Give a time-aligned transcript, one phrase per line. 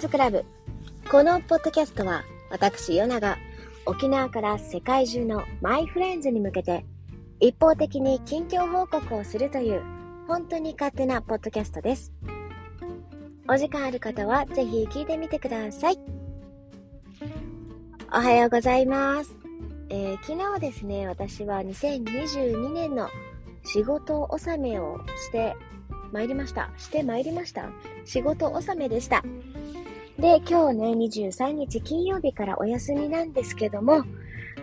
[0.00, 0.46] ズクラブ。
[1.10, 3.36] このポッドキャストは、私、ヨナが
[3.84, 6.86] 沖縄から世界中のマイフレンズに向けて、
[7.38, 9.82] 一方的に近況報告をするという、
[10.26, 12.14] 本当に勝手なポッドキャストです。
[13.46, 15.98] お時間ある方は、ぜひ聞いてみてください。
[18.10, 19.36] おはようございます。
[19.90, 23.10] えー、昨日ですね、私は2022年の
[23.66, 25.54] 仕事納めをして
[26.10, 26.70] 参りました。
[26.78, 27.68] して参りました。
[28.06, 29.22] 仕事納めでした。
[30.20, 34.04] で、今日ね、23日金曜日からお休みなんですけども、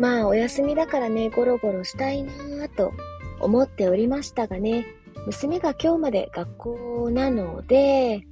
[0.00, 2.92] まあお休みだからね、ゴロゴロしたいなぁと
[3.40, 4.84] 思っておりましたがね、
[5.26, 8.26] 娘が今日まで学校なので、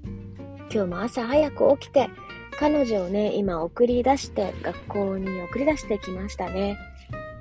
[0.72, 2.10] 今日も朝早く起きて、
[2.58, 6.76] 彼女をね、今送り出して、学校に送り出してきましたね。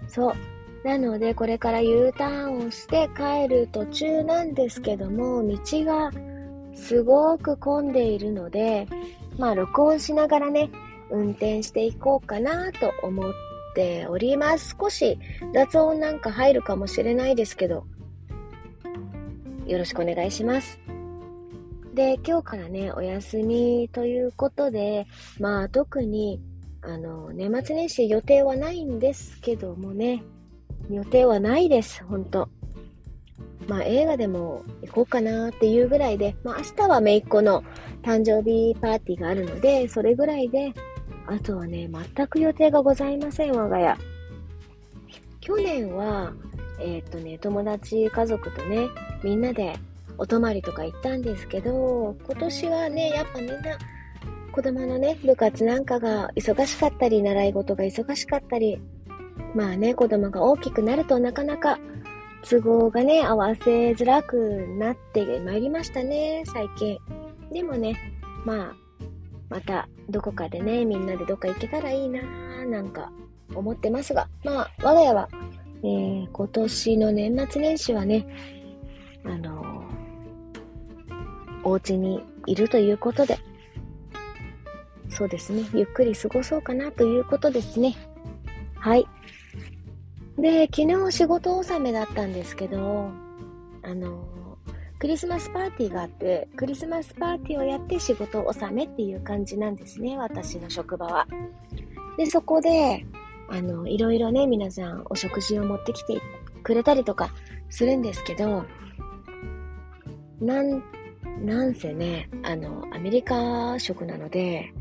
[0.07, 0.88] そう。
[0.88, 6.12] なので、これから U ターンをして帰る途中なんですけども、道が
[6.76, 8.87] すごく混んでいるので、
[9.37, 10.70] まあ、録音しながらね、
[11.10, 13.34] 運転していこうかなと思っ
[13.76, 14.76] ております。
[14.79, 15.20] 少し
[15.54, 17.85] 雑音なんか入るかもしれないですけど、
[19.65, 20.79] よろしくお願いします。
[21.93, 25.07] で、今日からね、お休みということで、
[25.40, 26.41] まあ特に、
[26.82, 30.24] あの、年末年始予定はないんですけどもね、
[30.90, 32.49] 予定はないです、ほんと。
[33.72, 37.64] まあ映画でも行こうかなっていうぐらいで、まあ明日は姪っ子の
[38.04, 40.74] 誕生日パーティーがあるので、それぐらいで、
[41.26, 43.98] あとはね、全く予定がございません、我が家。
[45.40, 46.34] 去年は、
[46.82, 48.90] えー、っとね、友達、家族とね、
[49.24, 49.74] みんなで
[50.18, 53.55] お泊まりとか行ったんですけど、今年はね、やっぱみんな、
[54.52, 58.82] 子供のね、部活なんかが忙しかったり、習い事が忙しかったり、
[59.55, 61.80] まあね、子供が大きくなるとなかなか
[62.49, 66.97] 都合がね、合わせづらくなってまいりましたね、最近。
[67.51, 67.97] でもね、
[68.45, 68.75] まあ、
[69.50, 73.12] またどこかでね、みんなでどっか行けたらいいなぁ、なんか
[73.53, 75.30] 思ってますが、まあ、我が家は、
[75.84, 78.25] えー、今年の年末年始はね、
[79.24, 83.38] あのー、お家にいるということで、
[85.09, 87.96] そうですね、ゆっくり過ごそうかなということですね。
[88.75, 89.06] はい。
[90.41, 93.12] で、昨日仕事納めだったんですけど、
[93.84, 94.28] あの、
[95.00, 101.28] クリスマスパーティーがあって、クリスマスパーティーをやって仕事納めっていう感じなんですね、私の職場は。
[102.18, 103.06] で、そこで、
[103.50, 106.19] あの、いろいろね、皆さんお食事を持ってきて
[106.63, 107.34] くれたりとか
[107.69, 108.63] するんですけど、
[110.40, 110.84] なん、
[111.44, 114.72] なんせね、あの、アメリカ食なので、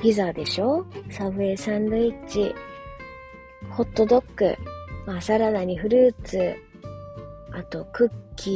[0.00, 0.86] ピザでしょ？
[1.10, 2.54] サブウェイサンドイッチ、
[3.70, 4.56] ホットドッグ、
[5.06, 6.54] まあ、サラダにフルーツ、
[7.52, 8.50] あとクッキ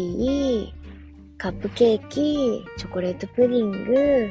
[0.75, 4.31] ー、カップケーキ、チョコレートプディング、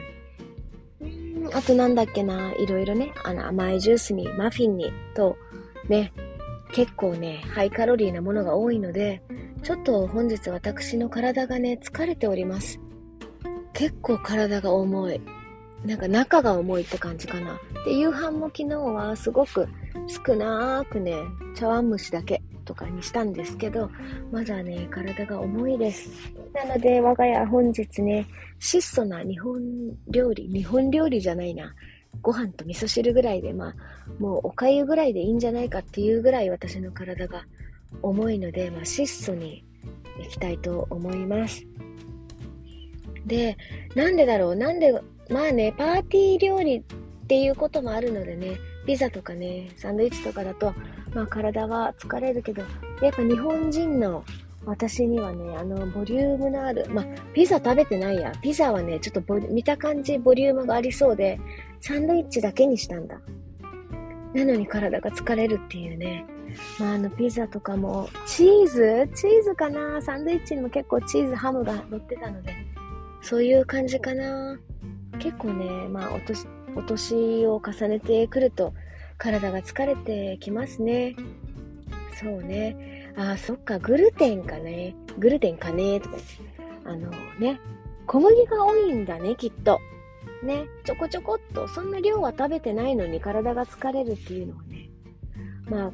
[1.53, 5.37] あとなんだっけな、いろいろね、あの甘いジュースにマフィンにと、
[5.87, 6.11] ね、
[6.73, 9.21] 結構ね、ハイカロリーなものが多いので、
[9.63, 12.79] ちょっと本日私の体がね、疲れております。
[13.73, 15.21] 結構体が重い。
[15.87, 17.57] なんか中が重いって感じかな。
[17.85, 19.67] で、夕飯も昨日はすごく
[20.25, 21.15] 少なくね、
[21.55, 23.89] 茶碗蒸しだけとかにしたんですけど、
[24.29, 26.09] まだね、体が重いです。
[26.53, 28.27] なので、我が家本日ね、
[28.59, 29.61] 質素な日本
[30.09, 31.73] 料理、日本料理じゃないな、
[32.21, 33.75] ご飯と味噌汁ぐらいで、まあ、
[34.19, 37.45] もうお粥ぐらいでいいんじゃないかっていうぐらい私の体が
[38.01, 39.63] 重いので、まあ、質素に
[40.21, 41.65] いきたいと思います。
[43.25, 43.55] で、
[43.95, 44.55] なんでだろう？
[44.55, 44.93] なんで、
[45.29, 46.83] まあね、パーティー料理っ
[47.27, 50.73] ていうこともあるのでね、ピザとかね、サンドイッチとかだと、
[51.13, 52.61] まあ体は疲れるけど、
[53.01, 54.23] やっぱ日本人の
[54.65, 58.33] 私にはね、あの、ボリュームのある、まあ、ピザ食べてないや。
[58.41, 61.39] ピザはね、ちょっと見た感じボリュームがありそうで、
[61.79, 63.17] サンドイッチだけにしたんだ。
[64.33, 66.25] なのに体が疲れるっていうね。
[66.79, 69.09] まあ、あの、ピザとかも、チーズ？
[69.15, 70.01] チーズかな？
[70.01, 72.53] サンドイッチにも結構チーズ、ハムが乗ってたので、
[73.21, 74.59] そういう感じかな
[75.27, 78.73] 結構ね、まあ、お年、お年を重ねてくると
[79.17, 81.17] 体が疲れてきますね。
[82.17, 83.11] そうね。
[83.17, 84.95] ああ、そっか、グルテンかね。
[85.19, 86.15] グルテンかねとか
[86.85, 87.59] あのね、
[88.05, 89.81] 小麦が多いんだね、きっと。
[90.43, 94.89] ね、ちょこちょこっと、そんな量は食べてないのに体が疲れるっていうのはね。
[95.69, 95.91] まあ、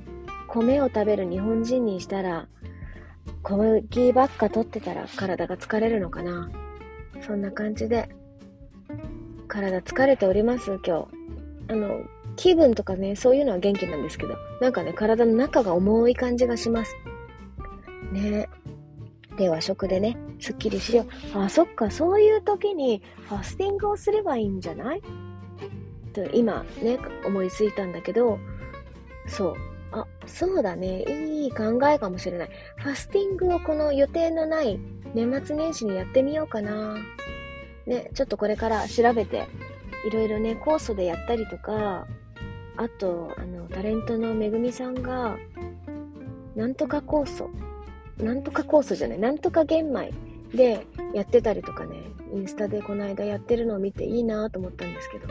[0.48, 2.48] 米を食べる日本人にしたら、
[3.42, 6.52] 小麦ばっか取ってたら体が疲れるのかな。
[7.26, 8.10] そんな感じで、
[9.54, 11.08] 体疲れております、今
[11.68, 11.74] 日。
[11.74, 12.02] あの、
[12.36, 16.96] 気分とかね、そういうのは元気なんですけど、なんかね、体の中が重い感じがします。
[18.12, 18.50] ね
[19.38, 21.06] で、和食でね、すっきりしよ
[21.36, 21.40] う。
[21.40, 25.02] あ、そっか、そういう時にファスティングをすればいいんじゃない？
[26.14, 28.40] と今ね、思いついたんだけど、
[29.28, 29.56] そう。
[29.92, 31.04] あ、そうだね。
[31.04, 32.50] いい考えかもしれない。
[32.78, 34.80] ファスティングをこの予定のない
[35.14, 36.96] 年末年始にやってみようかな。
[37.86, 39.48] ね、ちょっとこれから調べて、
[40.06, 42.08] いろいろね、酵素でやったりとか、
[42.78, 45.38] あと、あの、タレントのめぐみさんが、
[46.56, 47.50] なんとか酵素、
[48.18, 50.12] なんとか酵素じゃない、なんとか玄米
[50.54, 52.04] でやってたりとかね、
[52.34, 55.28] インスタでこの間やってるのを見ていいなと思ったんですけど、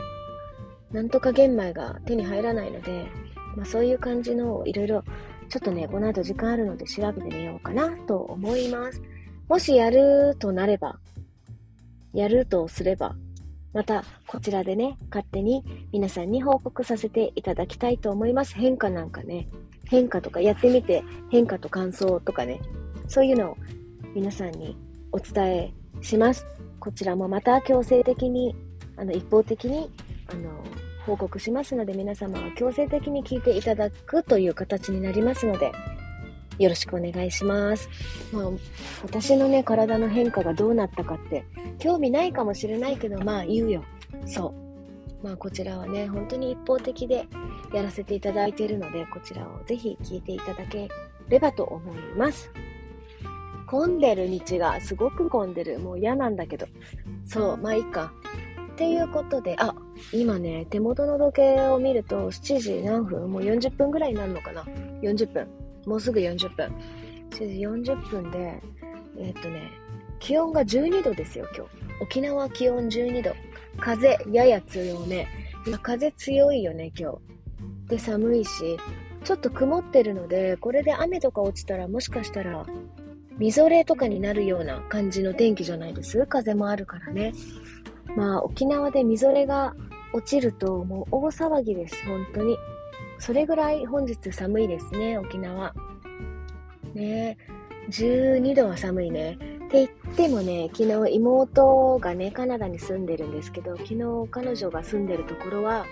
[0.91, 3.07] なんとか玄米が手に入らないので、
[3.55, 5.03] まあそういう感じのいろいろ、
[5.49, 9.01] ちょっとね、この後時間あるので調べてみようかなと思います。
[9.49, 10.97] もしやるとなれば、
[12.13, 13.15] やるとすれば、
[13.73, 18.53] またこちらでね、勝手に皆さんに報告させていただきたいと思います。
[18.53, 19.47] 変化なんかね、
[19.85, 22.61] 変化とかやってみて変化と感想とかね、
[23.07, 23.57] そういうのを
[24.15, 24.77] 皆さんに
[25.11, 26.45] お伝えします。
[26.79, 28.55] こちらもまた強制的に、
[28.95, 29.89] あの一方的に
[30.27, 30.63] あの
[31.05, 35.71] 報告しますので皆様は強制的に聞いていただくという形になりますので、
[36.59, 37.89] よろしくお願いします。
[38.31, 38.49] まあ、
[39.03, 41.45] 私のね、体の変化がどうなったかって、
[41.79, 43.83] 興味ないかもしれないけど、まあ言うよ。
[44.25, 44.53] そ
[45.21, 45.25] う。
[45.25, 47.25] まあこちらはね、本当に一方的で
[47.73, 50.89] やらせていただいているので、こちらをぜひ聞いていただけ
[51.29, 52.51] ればと思います。
[53.65, 55.79] 混んでる道がすごく混んでる。
[55.79, 56.67] もう嫌なんだけど。
[57.25, 58.13] そう、まあいいか。
[58.73, 59.73] っていうことで、あ、
[60.11, 63.31] 今ね、手元の時計を見ると7時何分？
[63.31, 64.63] もう40分ぐらいになるのかな
[65.01, 65.47] ?40 分。
[65.85, 66.71] もうすぐ40分。
[67.31, 68.61] 40分で、
[69.17, 69.71] えー、っとね、
[70.19, 71.71] 気温が12度ですよ、今日。
[72.01, 73.33] 沖縄気温12度。
[73.79, 75.27] 風やや強め。
[75.65, 77.89] 今風強いよね、今日。
[77.89, 78.77] で、寒いし、
[79.23, 82.65] ちょっと曇ってるので、これで雨とか落ちたらもしかしたら、
[83.37, 86.25] みぞれとかになるような感じの天気じゃないです？
[86.27, 87.33] 風もあるからね。
[88.15, 89.75] まあ、沖縄でみぞれが
[90.13, 92.57] 落ちるともう大騒ぎです、本当に。
[93.25, 95.73] それぐらい本日寒いですね、沖縄。
[96.93, 97.37] ね
[97.89, 99.37] 12度は寒いね。
[99.67, 105.85] って言ってもね、昨日妹がね、カナダに住んでるんですけど、昨日彼女が住んでるところは、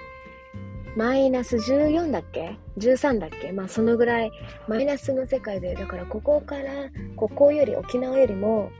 [0.98, 3.54] マイナス14だっけ ?13 だっけ？
[3.54, 4.31] まあそのぐらい
[4.68, 8.74] マイナスの世界で、だからここから、ここより沖縄よりも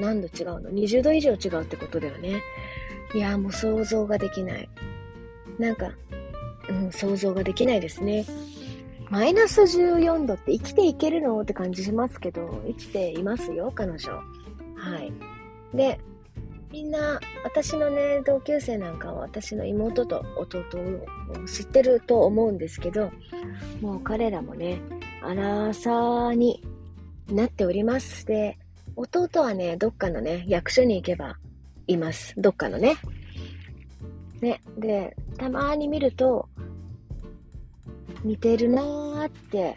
[0.00, 2.40] 何度違うの ?20 度以上違うってことだよね。
[3.14, 4.68] いや、もう想像ができない。
[5.60, 5.92] なんか、
[6.68, 8.24] うん、想像ができないですね。
[9.08, 11.40] マイナス14度って生きていけるの？
[11.40, 14.12] って感じしますけど、生きていますよ、彼女。
[14.12, 14.22] は
[14.98, 15.12] い。
[15.74, 16.00] で、
[16.72, 23.10] みんな、私のね、同級生なんかは私の妹と弟を知ってると思うんですけど、
[23.80, 24.80] もう彼らもね、
[25.22, 26.62] アラサーに
[27.30, 28.26] なっております。
[28.26, 28.58] で、
[28.96, 31.36] 弟はね、どっかのね、役所に行けば
[31.86, 32.34] います。
[32.36, 32.96] どっかのね。
[34.40, 36.48] ね、で、たまに見ると、
[38.24, 39.76] 似てるなーって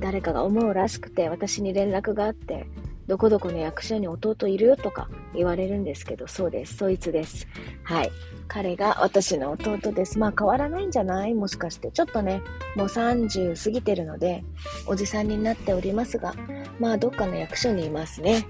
[0.00, 2.66] 誰かが思うらしくて、私に連絡があって、
[3.06, 6.76] どこどこの役所に弟いるよとか言われるんですけど、そうです。
[6.76, 7.48] そいつです。
[7.82, 8.10] はい。
[8.46, 10.18] 彼が私の弟です。
[10.18, 11.34] まあ変わらないんじゃない？
[11.34, 11.90] もしかして。
[11.90, 12.42] ちょっとね、
[12.76, 14.44] もう30過ぎてるので、
[14.86, 16.34] おじさんになっておりますが、
[16.78, 18.46] まあどっかの役所にいますね。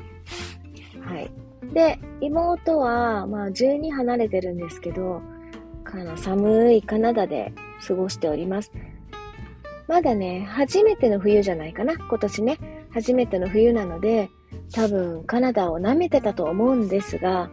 [1.03, 1.31] はい。
[1.73, 5.23] で、妹は、まあ12離れてるんですけど、
[5.91, 7.53] かな寒いカナダで
[7.87, 8.73] 過ごしております。
[9.89, 12.59] まだね、初めての冬じゃないかな、今年ね。
[12.93, 14.31] 初めての冬なので、
[14.73, 17.51] 多分カナダを舐めてたと思うんですが、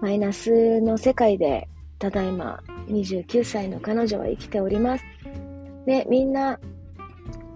[0.00, 5.04] マイナスの世界で、ただいま29歳の彼女は生きております。
[5.86, 6.60] で、みんな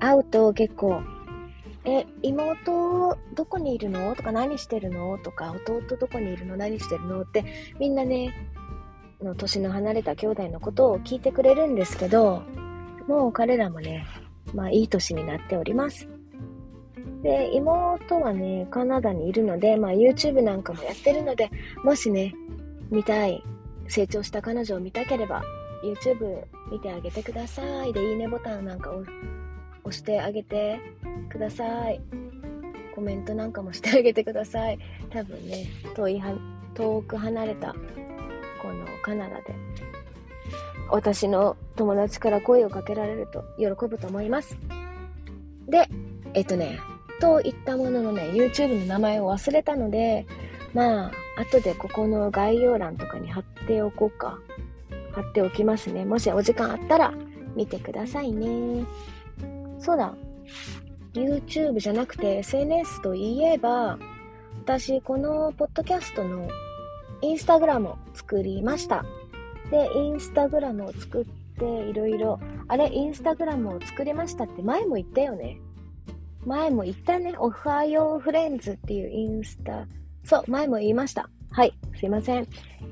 [0.00, 1.00] 会うと結構、
[1.84, 4.14] え、妹どこにいるの？
[4.14, 5.16] とか何してるの？
[5.18, 7.22] とか、弟どこにいるの何してるの？
[7.22, 7.44] って
[7.78, 8.32] みんなね、
[9.22, 12.42] の年の離れた兄弟のことを聞いてくれるんですけど、
[13.06, 14.06] もう彼らもね、
[14.54, 16.08] まあいい年になっております。
[17.22, 21.50] で、妹はね、カナダにいるので、まあ YouTube なんかもやってるので、
[21.82, 22.34] もしね、
[22.90, 23.42] 見たい、
[23.88, 25.42] 成長した彼女を見たければ、
[25.82, 27.92] YouTube 見てあげてください。
[27.92, 29.02] で、いいねボタンなんかを
[29.84, 30.78] 押してあげて
[31.30, 32.00] ください。
[32.94, 34.78] コメントなんかもしてあげてください。
[35.10, 36.34] 多分ね、遠いは、
[36.74, 37.74] 遠く離れた、
[39.08, 39.54] カナダで
[40.90, 44.56] 私の友達から声をかけられると喜ぶと思います。
[45.66, 45.86] で、
[46.34, 46.78] えっとね、
[47.20, 50.26] といったもののね、YouTube の名前を忘れたので、
[50.72, 54.38] まあ、後でここの概要欄とかに貼っておこうか。
[55.12, 56.04] 貼っておきますね。
[56.04, 57.12] もしお時間あったら
[57.54, 58.84] 見てくださいね。
[59.78, 60.14] そうだ。
[61.12, 63.98] YouTube じゃなくて SNS といえば、
[64.64, 66.48] 私、このポッドキャストの
[67.22, 69.04] インスタグラムを作りました。
[69.70, 71.24] で、インスタグラムを作っ
[71.58, 75.58] ていろいろ、あれ、インスタグラムを作りましたって前も言ったよね。
[76.46, 77.34] 前も言ったね。
[77.38, 79.86] おはようフレンズっていうインスタ。
[80.24, 81.28] そう、前も言いました。
[81.50, 82.46] はい、すいません。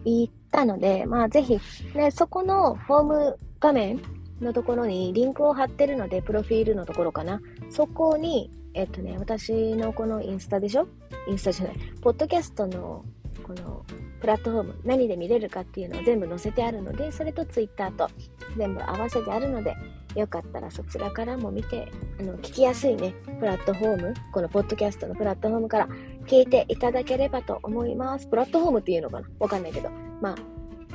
[0.05, 1.59] 言ったので、まあぜひ、
[1.95, 4.01] ね、そこのホーム画面
[4.41, 7.41] のところにリンクを貼ってるので、プロフィールのところかな。
[7.71, 10.89] そこに、えっとね、私のこのインスタでしょ？
[11.29, 11.77] インスタじゃない。
[12.03, 13.05] ポッドキャストの
[13.43, 13.85] この
[14.27, 18.11] プラットフォーム、何で見れるかっていうのを全部載せてあるので、それとツイッターと
[18.57, 19.77] 全部合わせてあるので、
[20.17, 21.87] よかったらそちらからも見て、
[22.19, 25.89] あの、聞きやすいね、プラットフォーム、このポッドキャストのプラットフォームから
[26.27, 28.27] 聞いていただければと思います。
[28.27, 29.29] プラットフォームっていうのかな？
[29.39, 29.91] わかんないけど。
[30.21, 30.35] まあ、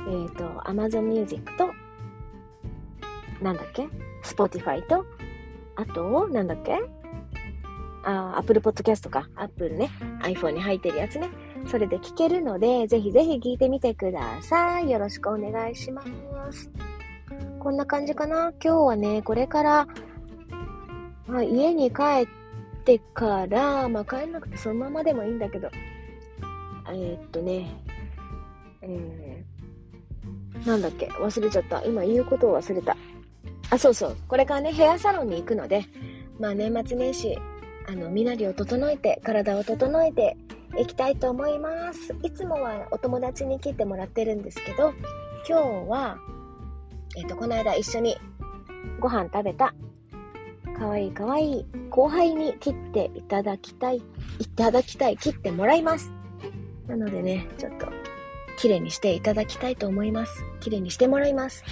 [0.02, 1.70] っ、ー、と、Amazon Music と、
[3.42, 3.88] なんだっけ
[4.24, 5.06] ?Spotify と、
[5.76, 6.82] あと、なんだっけ？
[8.04, 9.30] あ、Apple Podcast か。
[9.36, 9.90] Apple ね。
[10.20, 11.30] iPhone に入ってるやつね。
[11.66, 14.90] それで聞けるので、ぜひぜひ聞いてみてください。
[14.90, 16.02] よろしくお願いしま
[16.52, 16.70] す。
[17.58, 18.52] こんな感じかな？
[18.62, 19.86] 今日はね、これから、
[21.26, 22.26] まあ、家に帰っ
[22.84, 25.70] てから、まあ、帰んなくてそのままでもいいんだけど、
[26.88, 27.68] えー、っとね、
[28.82, 31.06] えー、なんだっけ？
[31.06, 31.82] 忘れちゃった。
[31.84, 32.96] 今言うことを忘れた。
[33.70, 34.16] あ、そうそう。
[34.28, 35.86] これからね、ヘアサロンに行くので、
[36.38, 37.38] まあ年末年始、
[37.88, 40.36] あの、身なりを整えて、体を整えて
[40.78, 42.14] いきたいと思います。
[42.22, 44.94] いつもはお友達に切ってもらってるんですけど、
[45.48, 46.18] 今日は、
[47.16, 48.16] えっ、と、この間一緒に
[49.00, 49.74] ご飯食べた、
[50.78, 54.02] かわいいかわいい後輩に切っていただきたい、
[54.38, 56.10] いただきたい、切ってもらいます。
[56.88, 57.86] なのでね、ちょっと、
[58.58, 60.44] 綺麗にしていただきたいと思います。
[60.60, 61.64] 綺麗にしてもらいます。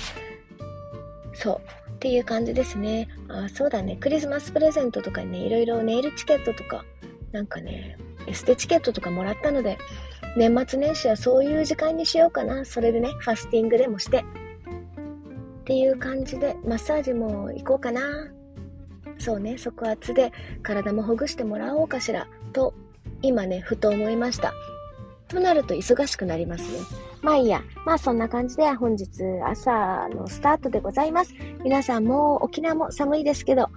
[1.33, 1.61] そう。
[1.91, 3.09] っていう感じですね。
[3.29, 3.97] あ、そうだね。
[3.97, 6.85] クリスマスプレゼントとかね、いろいろネイルチケットとか、
[7.33, 9.79] なんかね、エステチケットとかもらったので、
[10.37, 12.65] 年末年始はそういう時間にしようかな。
[12.65, 14.19] それでね、ファスティングでもして。
[14.19, 14.23] っ
[15.65, 18.01] ていう感じで、マッサージも行こうかな。
[19.19, 22.27] そうね、即圧で体もほぐしてもらおうかしら。
[22.53, 22.75] と、
[23.23, 24.53] 今ね、ふと思いました。
[25.29, 26.79] となると忙しくなりますね。
[27.23, 27.63] まあいいや。
[27.87, 29.09] まあそんな感じで本日
[29.45, 31.35] 朝のスタートでございます。
[31.63, 33.69] 皆さんも沖縄も寒いですけど、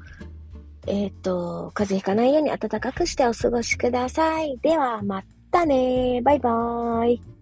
[0.87, 4.57] えっ、ー、と、風邪ひかないように暖かくしてお過ごしください。
[4.59, 7.32] ではまたねバイバーイ。